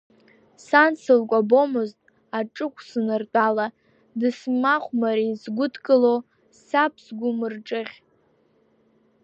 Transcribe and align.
Сан 0.65 0.91
сылкәабомызт 1.01 1.99
аҿыҟә 2.37 2.81
саныртәала, 2.89 3.67
дысмахәмарит 4.19 5.35
сгәыдкыло 5.41 6.15
саб 6.65 6.93
сгәы 7.05 7.29
мырҿыӷь. 7.37 7.97